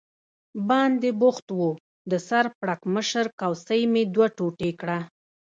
باندې 0.69 1.09
بوخت 1.21 1.47
و، 1.57 1.59
د 2.11 2.13
سر 2.27 2.45
پړکمشر 2.59 3.25
کوسۍ 3.39 3.81
مې 3.91 4.03
دوه 4.13 4.27
ټوټې 4.37 4.71
کړه. 4.81 4.99